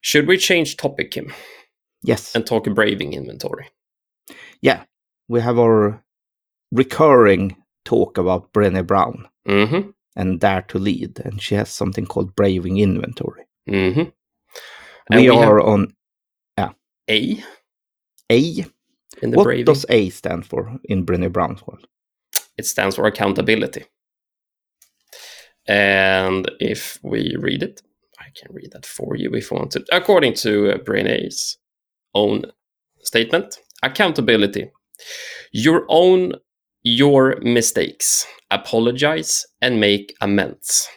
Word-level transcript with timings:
Should 0.00 0.26
we 0.26 0.36
change 0.36 0.76
topic, 0.76 1.12
Kim, 1.12 1.32
Yes. 2.02 2.34
and 2.34 2.46
talk 2.46 2.64
braving 2.74 3.12
inventory? 3.12 3.68
yeah. 4.60 4.84
We 5.28 5.40
have 5.40 5.58
our 5.58 6.02
recurring 6.72 7.56
talk 7.84 8.18
about 8.18 8.52
Brené 8.52 8.86
Brown 8.86 9.28
Mm-hmm. 9.48 9.90
and 10.16 10.40
Dare 10.40 10.62
to 10.62 10.78
Lead, 10.78 11.20
and 11.20 11.40
she 11.40 11.54
has 11.54 11.70
something 11.70 12.06
called 12.06 12.34
Braving 12.36 12.78
Inventory. 12.78 13.44
Mm-hmm. 13.68 14.10
We, 15.10 15.28
are 15.28 15.60
on 15.60 15.94
A 17.08 17.42
A. 18.30 18.64
in 19.22 19.30
the 19.30 19.36
What 19.36 19.44
braving. 19.44 19.64
does 19.64 19.86
A 19.88 20.10
stand 20.10 20.46
for 20.46 20.78
in 20.84 21.04
Brené 21.04 21.32
Brown's 21.32 21.66
world? 21.66 21.86
It 22.56 22.66
stands 22.66 22.96
for 22.96 23.06
accountability. 23.06 23.84
And 25.66 26.50
if 26.60 26.98
we 27.02 27.36
read 27.38 27.62
it, 27.62 27.82
I 28.18 28.26
can 28.34 28.52
read 28.54 28.72
that 28.72 28.86
for 28.86 29.16
you 29.16 29.30
if 29.34 29.50
you 29.50 29.56
want 29.56 29.72
to. 29.72 29.84
According 29.92 30.34
to 30.34 30.80
Brené's 30.84 31.58
own 32.14 32.44
statement, 33.02 33.58
accountability. 33.82 34.70
Your 35.52 35.84
own 35.88 36.34
your 36.82 37.36
mistakes, 37.42 38.26
apologize 38.50 39.46
and 39.60 39.80
make 39.80 40.14
amends. 40.20 40.88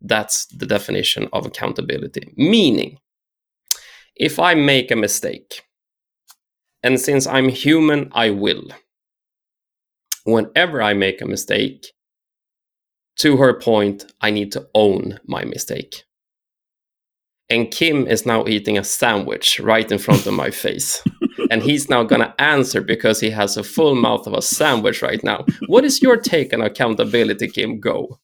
That's 0.00 0.46
the 0.46 0.66
definition 0.66 1.28
of 1.32 1.46
accountability. 1.46 2.32
Meaning, 2.36 2.98
if 4.16 4.38
I 4.38 4.54
make 4.54 4.90
a 4.90 4.96
mistake, 4.96 5.62
and 6.82 7.00
since 7.00 7.26
I'm 7.26 7.48
human, 7.48 8.10
I 8.12 8.30
will 8.30 8.68
whenever 10.26 10.82
I 10.82 10.92
make 10.92 11.22
a 11.22 11.26
mistake, 11.26 11.86
to 13.18 13.38
her 13.38 13.58
point, 13.58 14.04
I 14.20 14.30
need 14.30 14.52
to 14.52 14.68
own 14.74 15.18
my 15.24 15.44
mistake. 15.44 16.02
And 17.48 17.70
Kim 17.70 18.06
is 18.08 18.26
now 18.26 18.46
eating 18.46 18.76
a 18.76 18.84
sandwich 18.84 19.60
right 19.60 19.90
in 19.90 19.98
front 19.98 20.26
of 20.26 20.34
my 20.34 20.50
face. 20.50 21.02
And 21.48 21.62
he's 21.62 21.88
now 21.88 22.02
going 22.02 22.22
to 22.22 22.34
answer 22.42 22.80
because 22.80 23.20
he 23.20 23.30
has 23.30 23.56
a 23.56 23.62
full 23.62 23.94
mouth 23.94 24.26
of 24.26 24.34
a 24.34 24.42
sandwich 24.42 25.00
right 25.00 25.22
now. 25.22 25.44
What 25.68 25.84
is 25.84 26.02
your 26.02 26.16
take 26.16 26.52
on 26.52 26.60
accountability, 26.60 27.46
Kim? 27.48 27.78
Go. 27.78 28.18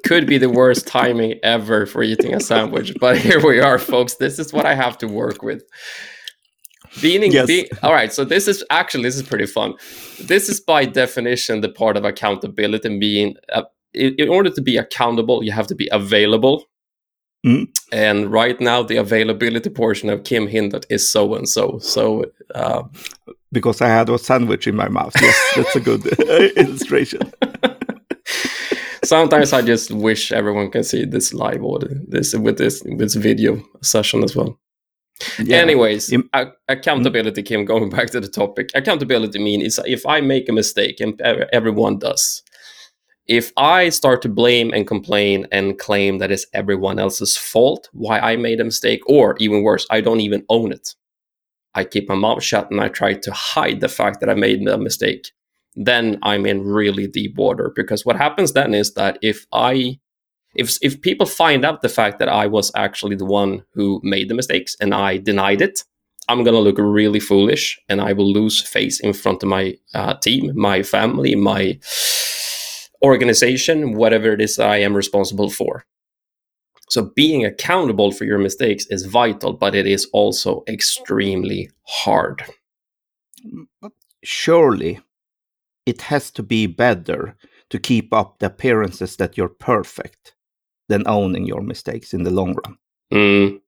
Could 0.03 0.27
be 0.27 0.37
the 0.37 0.49
worst 0.49 0.85
timing 0.87 1.39
ever 1.43 1.85
for 1.85 2.03
eating 2.03 2.33
a 2.33 2.39
sandwich, 2.39 2.93
but 2.99 3.17
here 3.17 3.45
we 3.45 3.59
are, 3.59 3.79
folks. 3.79 4.15
This 4.15 4.37
is 4.37 4.51
what 4.51 4.65
I 4.65 4.75
have 4.75 4.97
to 4.99 5.07
work 5.07 5.41
with. 5.41 5.63
Being, 7.01 7.31
Yes. 7.31 7.47
being 7.47 7.65
all 7.81 7.93
right. 7.93 8.13
So 8.13 8.23
this 8.23 8.47
is 8.47 8.63
actually 8.69 9.03
this 9.03 9.15
is 9.15 9.23
pretty 9.23 9.45
fun. 9.47 9.73
This 10.21 10.49
is 10.49 10.59
by 10.59 10.85
definition 10.85 11.61
the 11.61 11.69
part 11.69 11.97
of 11.97 12.05
accountability 12.05 12.99
being. 12.99 13.35
Uh, 13.51 13.63
in, 13.93 14.15
in 14.17 14.29
order 14.29 14.49
to 14.49 14.61
be 14.61 14.77
accountable, 14.77 15.43
you 15.43 15.51
have 15.51 15.67
to 15.67 15.75
be 15.75 15.87
available. 15.91 16.65
Mm. 17.45 17.67
And 17.91 18.31
right 18.31 18.59
now, 18.61 18.83
the 18.83 18.97
availability 18.97 19.69
portion 19.69 20.09
of 20.09 20.23
Kim 20.23 20.47
Hindert 20.47 20.85
is 20.89 21.09
so 21.09 21.33
and 21.35 21.47
so. 21.47 21.79
So 21.79 22.25
uh, 22.55 22.83
because 23.51 23.81
I 23.81 23.87
had 23.87 24.09
a 24.09 24.17
sandwich 24.17 24.67
in 24.67 24.75
my 24.75 24.87
mouth. 24.87 25.13
Yes, 25.21 25.53
that's 25.55 25.75
a 25.75 25.79
good 25.79 26.05
illustration. 26.57 27.21
Sometimes 29.03 29.53
I 29.53 29.61
just 29.61 29.91
wish 29.91 30.31
everyone 30.31 30.71
can 30.71 30.83
see 30.83 31.05
this 31.05 31.33
live 31.33 31.63
or 31.63 31.79
this 32.07 32.33
with 32.35 32.57
this 32.57 32.83
this 32.97 33.15
video 33.15 33.61
session 33.81 34.23
as 34.23 34.35
well. 34.35 34.59
Yeah. 35.39 35.57
Anyways, 35.57 36.13
a- 36.33 36.51
accountability, 36.67 37.43
Kim. 37.43 37.65
Going 37.65 37.89
back 37.89 38.09
to 38.11 38.19
the 38.19 38.27
topic, 38.27 38.69
accountability 38.73 39.39
means 39.39 39.79
if 39.85 40.05
I 40.05 40.21
make 40.21 40.49
a 40.49 40.53
mistake, 40.53 40.99
and 40.99 41.19
everyone 41.21 41.99
does. 41.99 42.41
If 43.25 43.53
I 43.55 43.87
start 43.87 44.21
to 44.23 44.29
blame 44.29 44.73
and 44.73 44.85
complain 44.85 45.47
and 45.49 45.79
claim 45.79 46.17
that 46.17 46.29
it's 46.29 46.45
everyone 46.53 46.99
else's 46.99 47.37
fault 47.37 47.87
why 47.93 48.19
I 48.19 48.35
made 48.35 48.59
a 48.59 48.65
mistake, 48.65 49.01
or 49.07 49.37
even 49.39 49.63
worse, 49.63 49.87
I 49.89 50.01
don't 50.01 50.19
even 50.19 50.43
own 50.49 50.73
it. 50.73 50.93
I 51.73 51.85
keep 51.85 52.09
my 52.09 52.15
mouth 52.15 52.43
shut 52.43 52.69
and 52.69 52.81
I 52.81 52.89
try 52.89 53.13
to 53.13 53.31
hide 53.31 53.79
the 53.79 53.87
fact 53.87 54.19
that 54.19 54.29
I 54.29 54.33
made 54.33 54.67
a 54.67 54.77
mistake. 54.77 55.31
Then 55.75 56.19
I'm 56.21 56.45
in 56.45 56.63
really 56.63 57.07
deep 57.07 57.35
water 57.35 57.71
because 57.75 58.05
what 58.05 58.15
happens 58.15 58.53
then 58.53 58.73
is 58.73 58.93
that 58.93 59.17
if 59.21 59.45
I 59.51 59.99
if 60.55 60.77
if 60.81 61.01
people 61.01 61.25
find 61.25 61.65
out 61.65 61.81
the 61.81 61.89
fact 61.89 62.19
that 62.19 62.29
I 62.29 62.45
was 62.47 62.71
actually 62.75 63.15
the 63.15 63.25
one 63.25 63.63
who 63.73 63.99
made 64.03 64.29
the 64.29 64.35
mistakes 64.35 64.75
and 64.79 64.93
I 64.93 65.17
denied 65.17 65.61
it, 65.61 65.83
I'm 66.29 66.43
gonna 66.43 66.59
look 66.59 66.77
really 66.77 67.19
foolish 67.19 67.79
and 67.89 68.01
I 68.01 68.13
will 68.13 68.31
lose 68.31 68.61
face 68.61 68.99
in 68.99 69.13
front 69.13 69.43
of 69.43 69.49
my 69.49 69.75
uh, 69.93 70.13
team, 70.15 70.51
my 70.55 70.83
family, 70.83 71.35
my 71.35 71.79
organization, 73.03 73.95
whatever 73.95 74.31
it 74.31 74.41
is 74.41 74.59
I 74.59 74.77
am 74.77 74.95
responsible 74.95 75.49
for. 75.49 75.85
So 76.89 77.11
being 77.15 77.43
accountable 77.43 78.11
for 78.11 78.25
your 78.25 78.37
mistakes 78.37 78.85
is 78.87 79.05
vital, 79.05 79.53
but 79.53 79.73
it 79.73 79.87
is 79.87 80.07
also 80.13 80.63
extremely 80.67 81.71
hard. 81.87 82.43
Surely, 84.23 84.99
it 85.85 86.01
has 86.01 86.31
to 86.31 86.43
be 86.43 86.67
better 86.67 87.35
to 87.69 87.79
keep 87.79 88.13
up 88.13 88.39
the 88.39 88.47
appearances 88.47 89.15
that 89.17 89.37
you're 89.37 89.49
perfect 89.49 90.35
than 90.89 91.07
owning 91.07 91.45
your 91.45 91.61
mistakes 91.61 92.13
in 92.13 92.23
the 92.23 92.31
long 92.31 92.55
run. 92.65 92.77
Mm. 93.13 93.61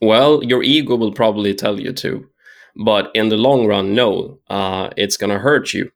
Well, 0.00 0.42
your 0.44 0.62
ego 0.62 0.96
will 0.96 1.12
probably 1.12 1.54
tell 1.54 1.80
you 1.80 1.92
to, 1.92 2.28
but 2.84 3.10
in 3.14 3.28
the 3.28 3.36
long 3.36 3.66
run, 3.66 3.94
no, 3.94 4.38
uh, 4.48 4.90
it's 4.96 5.16
going 5.16 5.30
to 5.30 5.38
hurt 5.38 5.72
you. 5.72 5.90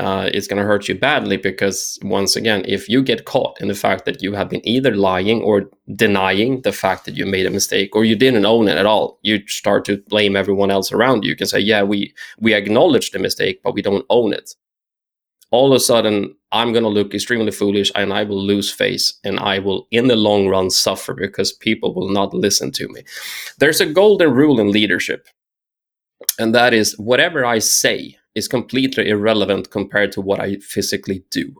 Uh, 0.00 0.28
it's 0.34 0.48
going 0.48 0.60
to 0.60 0.66
hurt 0.66 0.88
you 0.88 0.94
badly 0.94 1.36
because, 1.36 1.98
once 2.02 2.34
again, 2.36 2.64
if 2.66 2.88
you 2.88 3.02
get 3.02 3.24
caught 3.24 3.60
in 3.60 3.68
the 3.68 3.74
fact 3.74 4.04
that 4.04 4.22
you 4.22 4.32
have 4.32 4.48
been 4.48 4.66
either 4.66 4.94
lying 4.94 5.40
or 5.42 5.70
denying 5.94 6.62
the 6.62 6.72
fact 6.72 7.04
that 7.04 7.16
you 7.16 7.26
made 7.26 7.46
a 7.46 7.50
mistake 7.50 7.94
or 7.94 8.04
you 8.04 8.16
didn't 8.16 8.44
own 8.44 8.66
it 8.66 8.76
at 8.76 8.86
all, 8.86 9.18
you 9.22 9.40
start 9.46 9.84
to 9.84 10.02
blame 10.08 10.34
everyone 10.36 10.70
else 10.70 10.90
around 10.90 11.24
you. 11.24 11.30
You 11.30 11.36
can 11.36 11.46
say, 11.46 11.60
"Yeah, 11.60 11.82
we 11.82 12.12
we 12.38 12.54
acknowledge 12.54 13.10
the 13.10 13.18
mistake, 13.18 13.60
but 13.62 13.74
we 13.74 13.82
don't 13.82 14.06
own 14.08 14.32
it." 14.32 14.54
All 15.50 15.72
of 15.72 15.76
a 15.76 15.80
sudden, 15.80 16.34
I'm 16.52 16.72
going 16.72 16.82
to 16.82 16.90
look 16.90 17.14
extremely 17.14 17.50
foolish 17.50 17.90
and 17.94 18.12
I 18.12 18.24
will 18.24 18.42
lose 18.42 18.70
face 18.70 19.14
and 19.24 19.38
I 19.38 19.58
will, 19.58 19.86
in 19.90 20.08
the 20.08 20.16
long 20.16 20.48
run, 20.48 20.70
suffer 20.70 21.14
because 21.14 21.52
people 21.52 21.94
will 21.94 22.10
not 22.10 22.34
listen 22.34 22.70
to 22.72 22.88
me. 22.88 23.02
There's 23.58 23.80
a 23.80 23.86
golden 23.86 24.32
rule 24.32 24.60
in 24.60 24.72
leadership, 24.72 25.26
and 26.38 26.54
that 26.54 26.74
is 26.74 26.98
whatever 26.98 27.44
I 27.44 27.60
say 27.60 28.16
is 28.34 28.48
completely 28.48 29.08
irrelevant 29.08 29.70
compared 29.70 30.12
to 30.12 30.20
what 30.20 30.40
I 30.40 30.56
physically 30.56 31.24
do. 31.30 31.54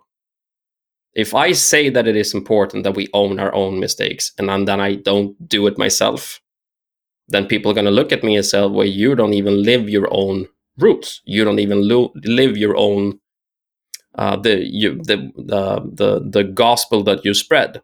If 1.15 1.35
I 1.35 1.53
say 1.53 1.89
that 1.91 2.07
it 2.07 2.17
is 2.17 2.35
important 2.35 2.85
that 2.85 2.95
we 2.95 3.09
own 3.13 3.41
our 3.41 3.53
own 3.55 3.81
mistakes 3.81 4.33
and 4.39 4.49
then- 4.69 4.81
I 4.81 4.95
don't 4.97 5.49
do 5.49 5.67
it 5.67 5.79
myself, 5.79 6.41
then 7.27 7.47
people 7.47 7.71
are 7.71 7.75
going 7.75 7.85
to 7.87 7.91
look 7.91 8.13
at 8.13 8.23
me 8.23 8.37
and 8.37 8.45
say, 8.47 8.61
well, 8.67 8.87
you 8.87 9.15
don't 9.15 9.35
even 9.35 9.63
live 9.63 9.89
your 9.89 10.09
own 10.11 10.47
rules. 10.79 11.21
You 11.25 11.45
don't 11.45 11.59
even 11.59 11.89
lo- 11.89 12.13
live 12.25 12.57
your 12.57 12.77
own 12.77 13.19
uh, 14.19 14.37
the 14.37 14.65
you 14.65 14.97
the 14.97 15.31
the 15.37 16.21
the 16.29 16.45
gospel 16.45 17.03
that 17.05 17.25
you 17.25 17.35
spread. 17.35 17.81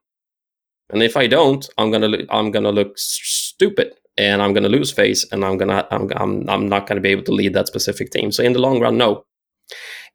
And 0.91 1.03
if 1.03 1.17
I 1.17 1.27
don't, 1.27 1.67
I'm 1.79 1.91
gonna 1.91 2.19
I'm 2.31 2.51
gonna 2.51 2.73
look 2.73 2.99
stupid 2.99 3.95
and 4.19 4.43
I'm 4.43 4.53
gonna 4.53 4.69
lose 4.69 4.93
face 4.93 5.25
and 5.33 5.45
I'm 5.45 5.57
gonna 5.57 5.87
I'm 5.91 6.11
I'm, 6.17 6.49
I'm 6.51 6.69
not 6.69 6.87
gonna 6.87 7.01
be 7.01 7.11
able 7.11 7.25
to 7.25 7.33
lead 7.33 7.55
that 7.55 7.69
specific 7.69 8.11
team. 8.11 8.31
So 8.33 8.43
in 8.43 8.53
the 8.53 8.61
long 8.61 8.81
run, 8.81 8.97
no. 8.99 9.25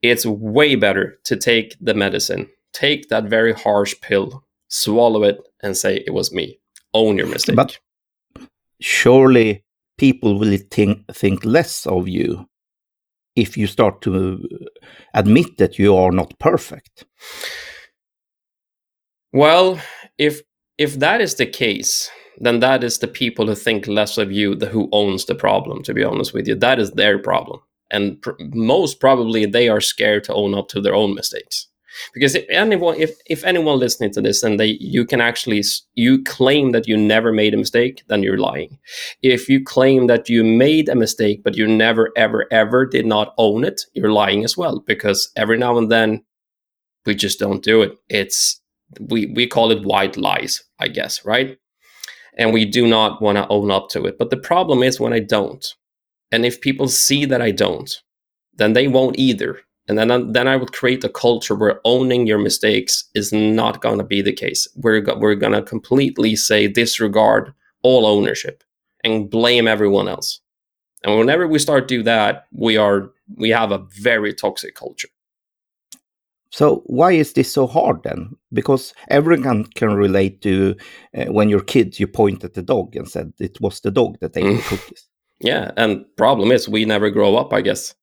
It's 0.02 0.26
way 0.26 0.76
better 0.76 1.20
to 1.26 1.36
take 1.36 1.76
the 1.82 1.94
medicine, 1.94 2.48
take 2.72 3.10
that 3.10 3.26
very 3.26 3.52
harsh 3.52 3.96
pill, 4.02 4.46
swallow 4.70 5.24
it, 5.24 5.40
and 5.62 5.76
say 5.76 6.04
it 6.08 6.14
was 6.14 6.32
me. 6.32 6.60
Own 6.94 7.18
your 7.18 7.28
mistake. 7.28 7.56
But- 7.56 7.78
Surely, 8.82 9.66
people 9.98 10.40
will 10.40 10.58
think, 10.72 11.06
think 11.14 11.44
less 11.44 11.86
of 11.86 12.08
you 12.08 12.48
if 13.36 13.58
you 13.58 13.68
start 13.68 14.02
to 14.04 14.40
admit 15.14 15.58
that 15.58 15.80
you 15.80 15.96
are 15.96 16.12
not 16.12 16.38
perfect. 16.40 17.06
Well, 19.32 19.80
if 20.18 20.42
if 20.78 21.00
that 21.00 21.22
is 21.22 21.36
the 21.36 21.46
case, 21.46 22.10
then 22.38 22.60
that 22.62 22.84
is 22.84 23.00
the 23.00 23.08
people 23.08 23.48
who 23.48 23.56
think 23.56 23.88
less 23.88 24.18
of 24.18 24.32
you, 24.32 24.56
the 24.56 24.68
who 24.68 24.90
owns 24.92 25.26
the 25.26 25.36
problem. 25.36 25.84
To 25.84 25.94
be 25.94 26.04
honest 26.04 26.34
with 26.34 26.48
you, 26.48 26.56
that 26.56 26.80
is 26.80 26.92
their 26.92 27.20
problem, 27.20 27.60
and 27.92 28.22
pr- 28.22 28.32
most 28.54 29.00
probably 29.00 29.46
they 29.46 29.70
are 29.70 29.82
scared 29.82 30.24
to 30.26 30.34
own 30.34 30.54
up 30.56 30.68
to 30.70 30.82
their 30.82 30.96
own 30.96 31.14
mistakes. 31.16 31.68
Because 32.14 32.36
if 32.36 32.46
anyone 32.50 32.96
if, 33.00 33.18
if 33.28 33.44
anyone 33.44 33.80
listening 33.80 34.12
to 34.12 34.22
this 34.22 34.44
and 34.44 34.60
they 34.60 34.78
you 34.80 35.06
can 35.06 35.22
actually 35.22 35.64
you 35.96 36.24
claim 36.24 36.72
that 36.72 36.88
you 36.88 36.98
never 36.98 37.32
made 37.32 37.54
a 37.54 37.58
mistake 37.58 38.04
then 38.08 38.24
you're 38.24 38.38
lying. 38.38 38.78
If 39.22 39.50
you 39.50 39.64
claim 39.64 40.08
that 40.08 40.30
you 40.30 40.44
made 40.44 40.90
a 40.90 40.96
mistake 40.96 41.44
but 41.44 41.56
you 41.56 41.68
never 41.68 42.12
ever 42.16 42.48
ever 42.52 42.86
did 42.86 43.06
not 43.06 43.34
own 43.38 43.64
it 43.64 43.82
you're 43.94 44.12
lying 44.12 44.44
as 44.44 44.58
well. 44.58 44.80
Because 44.80 45.32
every 45.36 45.58
now 45.58 45.78
and 45.78 45.92
then 45.92 46.24
we 47.06 47.16
just 47.16 47.40
don't 47.40 47.64
do 47.64 47.82
it. 47.82 47.98
It's 48.10 48.62
we 49.00 49.28
we 49.28 49.48
call 49.48 49.72
it 49.72 49.86
white 49.86 50.18
lies 50.18 50.64
i 50.80 50.88
guess 50.88 51.24
right? 51.26 51.58
And 52.38 52.54
we 52.54 52.64
do 52.64 52.88
not 52.88 53.22
want 53.22 53.38
to 53.38 53.48
own 53.50 53.70
up 53.70 53.90
to 53.90 54.06
it. 54.06 54.18
But 54.18 54.30
the 54.30 54.38
problem 54.38 54.84
is 54.84 55.00
when 55.00 55.14
i 55.14 55.20
don't. 55.20 55.66
And 56.32 56.46
if 56.46 56.62
people 56.62 56.88
see 56.88 57.26
that 57.26 57.42
i 57.42 57.52
don't 57.52 58.02
then 58.60 58.74
they 58.74 58.88
won't 58.88 59.18
either 59.18 59.62
and 59.90 59.98
then 59.98 60.32
then 60.32 60.48
I 60.48 60.56
would 60.56 60.72
create 60.72 61.04
a 61.04 61.10
culture 61.10 61.56
where 61.56 61.82
owning 61.84 62.28
your 62.28 62.38
mistakes 62.38 63.06
is 63.16 63.34
not 63.34 63.82
going 63.82 63.98
to 63.98 64.04
be 64.04 64.22
the 64.22 64.32
case. 64.32 64.68
We're 64.76 65.02
go- 65.02 65.18
we're 65.18 65.36
going 65.36 65.54
to 65.54 65.64
completely 65.64 66.36
say 66.36 66.68
disregard 66.68 67.52
all 67.82 68.06
ownership 68.06 68.64
and 69.04 69.30
blame 69.30 69.68
everyone 69.68 70.08
else. 70.08 70.42
And 71.04 71.18
whenever 71.18 71.48
we 71.48 71.58
start 71.58 71.88
do 71.88 72.04
that, 72.04 72.46
we 72.52 72.78
are 72.78 73.12
we 73.36 73.50
have 73.50 73.72
a 73.72 73.86
very 74.00 74.34
toxic 74.34 74.76
culture. 74.76 75.10
So 76.52 76.84
why 76.86 77.14
is 77.14 77.34
this 77.34 77.52
so 77.52 77.66
hard 77.68 78.04
then? 78.04 78.36
Because 78.54 78.94
everyone 79.10 79.66
can 79.76 79.96
relate 79.96 80.42
to 80.42 80.76
uh, 81.18 81.26
when 81.26 81.50
you're 81.50 81.64
kids, 81.64 82.00
you 82.00 82.08
point 82.08 82.44
at 82.44 82.54
the 82.54 82.64
dog 82.64 82.96
and 82.96 83.10
said 83.10 83.34
it 83.40 83.60
was 83.62 83.82
the 83.82 83.92
dog 83.92 84.20
that 84.20 84.38
ate 84.38 84.44
the 84.44 84.62
cookies. 84.70 85.08
Yeah, 85.40 85.72
and 85.78 86.06
problem 86.16 86.52
is 86.52 86.70
we 86.70 86.86
never 86.86 87.10
grow 87.10 87.38
up, 87.38 87.54
I 87.54 87.62
guess 87.62 87.96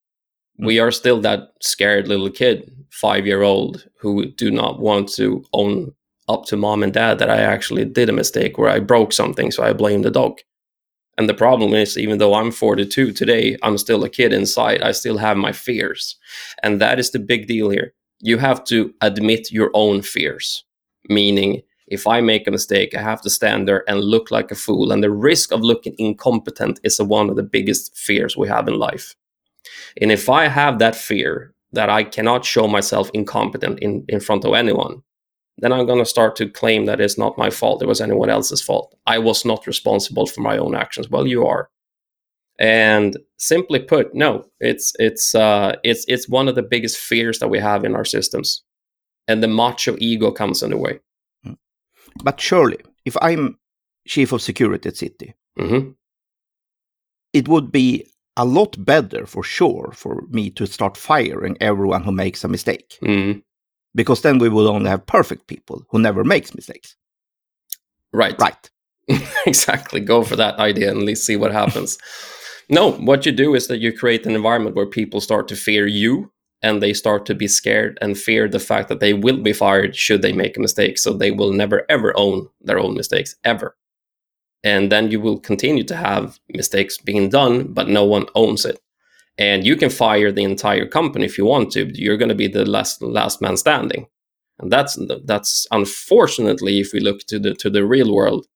we 0.59 0.79
are 0.79 0.91
still 0.91 1.21
that 1.21 1.53
scared 1.61 2.09
little 2.09 2.31
kid, 2.31 2.71
five 2.91 3.27
year 3.27 3.43
old, 3.43 3.87
who 4.01 4.27
do 4.27 4.51
not 4.51 4.81
want 4.81 5.09
to 5.15 5.45
own 5.53 5.93
up 6.29 6.45
to 6.47 6.57
mom 6.57 6.83
and 6.83 6.93
dad 6.93 7.19
that 7.19 7.31
I 7.31 7.39
actually 7.39 7.85
did 7.85 8.09
a 8.09 8.13
mistake 8.13 8.59
where 8.59 8.69
I 8.69 8.81
broke 8.81 9.13
something, 9.13 9.51
so 9.51 9.63
I 9.63 9.73
blame 9.73 10.03
the 10.03 10.11
dog. 10.11 10.41
And 11.19 11.29
the 11.29 11.35
problem 11.35 11.73
is, 11.73 11.97
even 11.97 12.19
though 12.19 12.35
I'm 12.35 12.51
42 12.51 13.13
today, 13.13 13.57
I'm 13.63 13.79
still 13.79 14.05
a 14.05 14.09
kid 14.09 14.33
inside. 14.33 14.83
I 14.83 14.93
still 14.93 15.17
have 15.19 15.37
my 15.37 15.53
fears. 15.53 16.17
And 16.63 16.81
that 16.81 16.99
is 16.99 17.11
the 17.11 17.19
big 17.19 17.47
deal 17.47 17.71
here. 17.71 17.95
You 18.21 18.39
have 18.39 18.65
to 18.65 18.93
admit 19.01 19.53
your 19.53 19.71
own 19.75 20.03
fears, 20.03 20.65
meaning, 21.09 21.63
if 21.89 22.07
I 22.07 22.21
make 22.21 22.49
a 22.49 22.51
mistake, 22.51 22.97
I 22.97 23.01
have 23.01 23.23
to 23.23 23.31
stand 23.31 23.69
there 23.69 23.89
and 23.89 24.01
look 24.01 24.31
like 24.33 24.51
a 24.51 24.57
fool. 24.57 24.91
And 24.91 25.03
the 25.03 25.11
risk 25.11 25.53
of 25.53 25.61
looking 25.61 25.95
incompetent 25.99 26.81
is 26.83 27.01
one 27.01 27.31
of 27.31 27.37
the 27.37 27.45
biggest 27.45 27.97
fears 27.97 28.37
we 28.37 28.49
have 28.49 28.67
in 28.67 28.79
life. 28.79 29.15
And 30.01 30.13
if 30.13 30.29
I 30.29 30.49
have 30.49 30.79
that 30.79 30.95
fear 30.97 31.55
that 31.73 31.91
I 31.91 32.05
cannot 32.05 32.45
show 32.45 32.69
myself 32.69 33.11
incompetent 33.13 33.79
in, 33.81 34.05
in 34.09 34.21
front 34.21 34.45
of 34.45 34.55
anyone, 34.55 35.03
then 35.59 35.73
I'm 35.73 35.87
going 35.87 35.99
to 35.99 36.05
start 36.05 36.37
to 36.37 36.49
claim 36.49 36.85
that 36.85 37.01
it's 37.01 37.19
not 37.19 37.39
my 37.39 37.51
fault. 37.51 37.83
It 37.83 37.89
was 37.89 38.01
anyone 38.01 38.31
else's 38.31 38.63
fault. 38.63 38.95
I 39.07 39.19
was 39.19 39.45
not 39.45 39.67
responsible 39.67 40.27
for 40.27 40.43
my 40.43 40.59
own 40.59 40.75
actions. 40.75 41.09
Well, 41.09 41.27
you 41.27 41.47
are. 41.47 41.71
And 42.59 43.17
simply 43.39 43.81
put, 43.81 44.15
no, 44.15 44.47
it's 44.61 44.93
it's 44.99 45.35
uh, 45.35 45.77
it's 45.85 46.07
it's 46.09 46.29
one 46.29 46.49
of 46.49 46.55
the 46.55 46.63
biggest 46.63 46.97
fears 46.97 47.39
that 47.39 47.49
we 47.49 47.59
have 47.59 47.85
in 47.85 47.95
our 47.95 48.05
systems, 48.05 48.63
and 49.29 49.43
the 49.43 49.49
macho 49.49 49.95
ego 49.99 50.31
comes 50.31 50.63
in 50.63 50.71
the 50.71 50.79
way. 50.79 51.01
Hmm. 51.45 51.53
But 52.25 52.41
surely, 52.41 52.79
if 53.05 53.15
I'm 53.21 53.59
chief 54.07 54.33
of 54.33 54.41
security 54.41 54.89
at 54.89 54.97
City, 54.97 55.35
mm-hmm. 55.59 55.91
it 57.35 57.47
would 57.47 57.71
be 57.71 58.07
a 58.37 58.45
lot 58.45 58.83
better 58.85 59.27
for 59.27 59.43
sure 59.43 59.91
for 59.95 60.23
me 60.29 60.51
to 60.51 60.67
start 60.67 60.97
firing 60.97 61.57
everyone 61.61 62.03
who 62.03 62.13
makes 62.13 62.45
a 62.45 62.49
mistake. 62.49 62.99
Mm. 63.03 63.43
Because 63.95 64.21
then 64.23 64.39
we 64.39 64.49
will 64.49 64.69
only 64.69 64.91
have 64.91 65.07
perfect 65.07 65.47
people 65.47 65.87
who 65.91 65.99
never 65.99 66.23
makes 66.23 66.55
mistakes. 66.55 66.97
Right. 68.13 68.39
Right. 68.39 68.71
exactly. 69.47 70.01
Go 70.01 70.23
for 70.23 70.37
that 70.37 70.59
idea 70.59 70.91
and 70.91 71.07
let's 71.07 71.23
see 71.23 71.37
what 71.37 71.53
happens. 71.53 71.99
no, 72.69 72.93
what 72.93 73.25
you 73.25 73.33
do 73.33 73.55
is 73.55 73.69
that 73.69 73.79
you 73.79 73.97
create 73.97 74.27
an 74.27 74.35
environment 74.35 74.77
where 74.77 74.87
people 74.87 75.21
start 75.21 75.49
to 75.49 75.57
fear 75.57 75.87
you 75.87 76.31
and 76.63 76.83
they 76.83 76.93
start 76.93 77.25
to 77.27 77.35
be 77.35 77.49
scared 77.49 77.99
and 78.03 78.19
fear 78.19 78.49
the 78.49 78.59
fact 78.59 78.89
that 78.89 79.01
they 79.01 79.15
will 79.15 79.39
be 79.39 79.53
fired 79.53 79.95
should 79.95 80.23
they 80.23 80.33
make 80.33 80.57
a 80.57 80.61
mistake. 80.61 80.99
So 80.99 81.13
they 81.13 81.31
will 81.31 81.53
never 81.53 81.87
ever 81.89 82.13
own 82.17 82.49
their 82.61 82.79
own 82.79 82.95
mistakes 82.95 83.35
ever 83.45 83.77
and 84.67 84.91
then 84.91 85.11
you 85.13 85.21
will 85.21 85.39
continue 85.39 85.85
to 85.85 85.97
have 85.97 86.41
mistakes 86.49 86.99
being 86.99 87.29
done 87.29 87.55
but 87.73 87.89
no 87.89 88.05
one 88.05 88.27
owns 88.35 88.65
it 88.65 88.79
and 89.39 89.65
you 89.65 89.77
can 89.77 89.91
fire 89.91 90.33
the 90.33 90.49
entire 90.53 90.87
company 90.87 91.25
if 91.25 91.39
you 91.39 91.45
want 91.45 91.71
to 91.73 91.83
you're 91.95 92.23
going 92.23 92.35
to 92.35 92.43
be 92.45 92.49
the 92.49 92.65
last 92.65 93.01
last 93.01 93.41
man 93.41 93.57
standing 93.57 94.07
and 94.59 94.73
that's 94.73 94.99
that's 95.25 95.67
unfortunately 95.71 96.81
if 96.81 96.93
we 96.93 97.01
look 97.01 97.21
to 97.21 97.39
the 97.39 97.55
to 97.55 97.71
the 97.71 97.85
real 97.85 98.13
world 98.13 98.47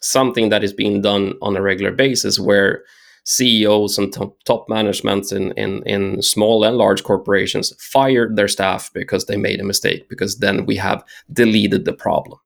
something 0.00 0.48
that 0.48 0.64
is 0.64 0.72
being 0.72 1.02
done 1.02 1.34
on 1.42 1.56
a 1.56 1.62
regular 1.62 1.92
basis 1.92 2.38
where 2.38 2.84
CEOs 3.24 3.98
and 3.98 4.10
top, 4.10 4.42
top 4.44 4.66
management 4.70 5.32
in, 5.32 5.52
in, 5.52 5.82
in 5.82 6.22
small 6.22 6.64
and 6.64 6.78
large 6.78 7.04
corporations 7.04 7.74
fired 7.78 8.36
their 8.36 8.48
staff 8.48 8.90
because 8.94 9.26
they 9.26 9.36
made 9.36 9.60
a 9.60 9.64
mistake, 9.64 10.08
because 10.08 10.38
then 10.38 10.64
we 10.64 10.76
have 10.76 11.04
deleted 11.30 11.84
the 11.84 11.92
problem. 11.92 12.38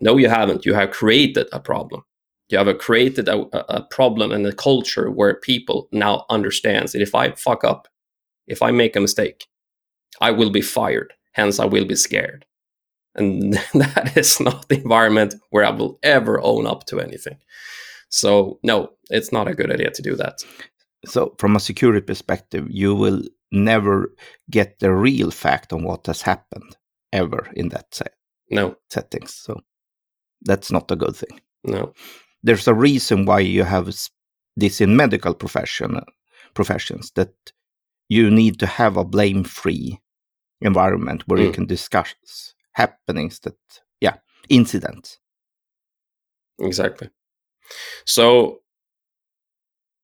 No, 0.00 0.16
you 0.16 0.28
haven't. 0.28 0.64
You 0.64 0.74
have 0.74 0.92
created 0.92 1.48
a 1.52 1.58
problem 1.58 2.04
you 2.48 2.58
have 2.58 2.68
a, 2.68 2.74
created 2.74 3.28
a, 3.28 3.38
a 3.72 3.82
problem 3.82 4.32
and 4.32 4.46
a 4.46 4.52
culture 4.52 5.10
where 5.10 5.34
people 5.34 5.88
now 5.92 6.24
understands 6.30 6.92
that 6.92 7.02
if 7.02 7.14
I 7.14 7.32
fuck 7.32 7.62
up, 7.62 7.88
if 8.46 8.62
I 8.62 8.70
make 8.70 8.96
a 8.96 9.00
mistake, 9.00 9.46
I 10.20 10.30
will 10.30 10.50
be 10.50 10.62
fired. 10.62 11.12
Hence, 11.32 11.60
I 11.60 11.66
will 11.66 11.84
be 11.84 11.94
scared. 11.94 12.46
And 13.14 13.52
that 13.74 14.16
is 14.16 14.40
not 14.40 14.68
the 14.68 14.76
environment 14.76 15.34
where 15.50 15.64
I 15.64 15.70
will 15.70 15.98
ever 16.02 16.40
own 16.40 16.66
up 16.66 16.86
to 16.86 17.00
anything. 17.00 17.38
So, 18.08 18.58
no, 18.62 18.90
it's 19.10 19.32
not 19.32 19.48
a 19.48 19.54
good 19.54 19.70
idea 19.70 19.90
to 19.90 20.02
do 20.02 20.16
that. 20.16 20.42
So, 21.04 21.34
from 21.38 21.54
a 21.54 21.60
security 21.60 22.00
perspective, 22.00 22.66
you 22.70 22.94
will 22.94 23.22
never 23.52 24.14
get 24.50 24.78
the 24.78 24.92
real 24.92 25.30
fact 25.30 25.72
on 25.72 25.84
what 25.84 26.06
has 26.06 26.22
happened 26.22 26.76
ever 27.12 27.50
in 27.54 27.68
that 27.68 27.94
set. 27.94 28.14
No 28.50 28.76
settings. 28.88 29.34
So, 29.34 29.60
that's 30.42 30.72
not 30.72 30.90
a 30.90 30.96
good 30.96 31.14
thing. 31.14 31.40
No 31.64 31.92
there's 32.42 32.68
a 32.68 32.74
reason 32.74 33.24
why 33.24 33.40
you 33.40 33.64
have 33.64 33.92
this 34.56 34.80
in 34.80 34.96
medical 34.96 35.34
profession 35.34 36.00
professions 36.54 37.12
that 37.12 37.34
you 38.08 38.30
need 38.30 38.58
to 38.58 38.66
have 38.66 38.96
a 38.96 39.04
blame 39.04 39.44
free 39.44 40.00
environment 40.60 41.22
where 41.26 41.38
mm. 41.38 41.44
you 41.44 41.52
can 41.52 41.66
discuss 41.66 42.54
happenings 42.72 43.40
that 43.40 43.56
yeah 44.00 44.16
incidents. 44.48 45.18
Exactly. 46.58 47.10
So 48.04 48.60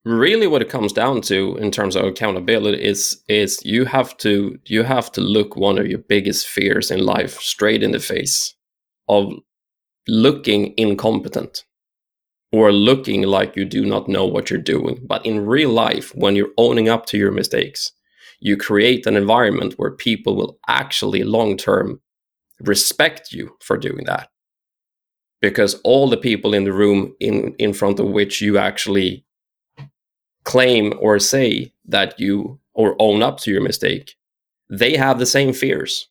really 0.05 0.47
what 0.47 0.63
it 0.63 0.69
comes 0.69 0.93
down 0.93 1.23
to 1.23 1.57
in 1.57 1.71
terms 1.71 1.97
of 1.97 2.05
accountability 2.05 2.83
is 2.83 3.23
is 3.29 3.65
you 3.65 3.87
have 3.87 4.17
to 4.19 4.59
you 4.67 4.83
have 4.83 5.11
to 5.13 5.21
look 5.21 5.57
one 5.57 5.79
of 5.79 5.87
your 5.87 5.99
biggest 5.99 6.47
fears 6.47 6.91
in 6.91 7.01
life 7.01 7.41
straight 7.41 7.83
in 7.83 7.93
the 7.93 7.99
face 7.99 8.55
of 9.09 9.33
looking 10.07 10.75
incompetent 10.77 11.65
or 12.55 12.71
looking 12.71 13.23
like 13.23 13.57
you 13.57 13.65
do 13.65 13.85
not 13.85 14.07
know 14.07 14.25
what 14.25 14.49
you're 14.49 14.61
doing. 14.61 15.01
But 15.05 15.27
in 15.27 15.45
real 15.45 15.71
life, 15.71 16.15
when 16.15 16.37
you're 16.37 16.53
owning 16.57 16.89
up 16.89 17.05
to 17.07 17.19
your 17.19 17.33
mistakes, 17.33 17.91
you 18.39 18.57
create 18.57 19.07
an 19.07 19.17
environment 19.17 19.75
where 19.77 19.91
people 19.91 20.37
will 20.37 20.57
actually 20.69 21.25
long 21.25 21.57
term 21.57 22.01
respect 22.61 23.33
you 23.33 23.57
for 23.61 23.77
doing 23.77 24.05
that. 24.05 24.29
Because 25.41 25.81
all 25.83 26.09
the 26.09 26.17
people 26.17 26.55
in 26.55 26.63
the 26.63 26.73
room 26.73 27.17
in, 27.19 27.57
in 27.59 27.73
front 27.73 27.99
of 27.99 28.07
which 28.07 28.41
you 28.41 28.57
actually 28.57 29.25
claim 30.45 30.95
or 31.01 31.19
say 31.19 31.73
that 31.87 32.21
you 32.21 32.61
or 32.73 32.95
own 33.01 33.21
up 33.21 33.39
to 33.41 33.51
your 33.51 33.63
mistake, 33.63 34.15
they 34.71 34.97
have 34.97 35.19
the 35.19 35.27
same 35.27 35.53
fears. 35.53 36.07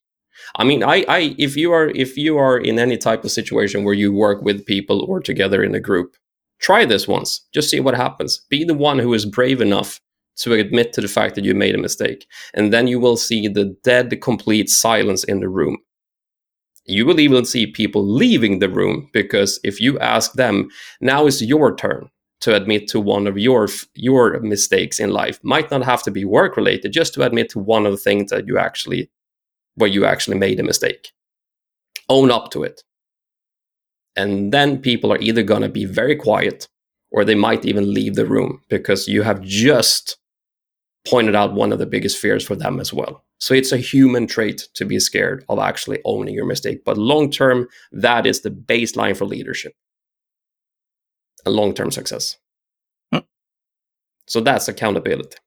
I 0.58 0.66
mean, 0.66 0.84
I, 0.84 1.06
I, 1.08 1.36
if 1.38 1.56
you 1.56 1.72
are, 1.72 1.88
if 1.88 2.18
you 2.18 2.38
are 2.38 2.58
in 2.58 2.80
any 2.80 2.98
type 2.98 3.24
of 3.24 3.32
situation 3.32 3.86
where 3.86 3.94
you 3.94 4.12
work 4.12 4.42
with 4.42 4.66
people 4.66 5.06
or 5.08 5.22
together 5.22 5.64
in 5.64 5.74
a 5.74 5.80
group, 5.80 6.18
Try 6.60 6.86
this 6.86 7.08
once, 7.08 7.46
just 7.54 7.70
see 7.70 7.80
what 7.80 7.96
happens. 7.96 8.46
Be 8.50 8.64
the 8.64 8.74
one 8.74 9.00
who 9.00 9.14
is 9.14 9.26
brave 9.26 9.62
enough 9.62 10.00
to 10.38 10.54
admit 10.54 10.94
to 10.94 11.02
the 11.02 11.08
fact 11.08 11.36
that 11.36 11.46
you 11.46 11.54
made 11.54 11.76
a 11.76 11.80
mistake. 11.80 12.26
And 12.54 12.74
then 12.74 12.88
you 12.88 13.00
will 13.00 13.18
see 13.18 13.48
the 13.48 13.76
dead, 13.84 14.20
complete 14.22 14.70
silence 14.70 15.24
in 15.24 15.40
the 15.40 15.50
room. 15.50 15.78
You 16.86 17.06
will 17.06 17.20
even 17.20 17.46
see 17.46 17.68
people 17.68 18.06
leaving 18.06 18.60
the 18.60 18.70
room 18.70 19.10
because 19.14 19.60
if 19.64 19.80
you 19.80 20.00
ask 20.00 20.34
them, 20.34 20.70
now 21.02 21.26
is 21.26 21.42
your 21.42 21.76
turn 21.76 22.10
to 22.42 22.54
admit 22.54 22.90
to 22.90 23.00
one 23.00 23.26
of 23.26 23.38
your 23.38 23.70
your 23.96 24.38
mistakes 24.42 25.00
in 25.00 25.12
life. 25.12 25.40
Might 25.44 25.72
not 25.72 25.84
have 25.84 26.04
to 26.04 26.12
be 26.12 26.26
work 26.26 26.58
related, 26.58 26.92
just 26.92 27.14
to 27.14 27.24
admit 27.24 27.50
to 27.52 27.60
one 27.60 27.86
of 27.86 27.94
the 27.94 27.98
things 27.98 28.32
that 28.32 28.48
you 28.48 28.58
actually 28.58 29.10
where 29.76 29.90
you 29.90 30.06
actually 30.06 30.38
made 30.38 30.60
a 30.60 30.64
mistake. 30.64 31.14
Own 32.10 32.32
up 32.32 32.52
to 32.52 32.64
it. 32.64 32.84
And 34.16 34.54
then 34.54 34.80
people 34.80 35.12
are 35.12 35.20
either 35.20 35.44
going 35.44 35.62
to 35.62 35.70
be 35.70 35.86
very 35.86 36.16
quiet 36.16 36.68
or 37.12 37.24
they 37.24 37.36
might 37.36 37.66
even 37.66 37.94
leave 37.94 38.16
the 38.16 38.26
room 38.26 38.62
because 38.70 39.08
you 39.08 39.22
have 39.24 39.42
just 39.42 40.18
pointed 41.08 41.36
out 41.36 41.54
one 41.54 41.72
of 41.74 41.80
the 41.80 41.86
biggest 41.86 42.18
fears 42.18 42.46
for 42.46 42.56
them 42.56 42.80
as 42.80 42.94
well. 42.94 43.24
So 43.40 43.54
it's 43.54 43.72
a 43.72 43.78
human 43.78 44.26
trait 44.26 44.70
to 44.76 44.86
be 44.86 45.00
scared 45.00 45.44
of 45.50 45.60
actually 45.60 46.00
owning 46.06 46.34
your 46.34 46.46
mistake. 46.46 46.86
But 46.86 46.98
long 46.98 47.30
term, 47.30 47.68
that 47.92 48.26
is 48.26 48.42
the 48.42 48.50
baseline 48.50 49.18
for 49.18 49.26
leadership 49.26 49.74
and 51.46 51.56
long 51.56 51.74
term 51.74 51.92
success. 51.92 52.38
Hmm. 53.12 53.20
So 54.28 54.40
that's 54.40 54.68
accountability. 54.68 55.38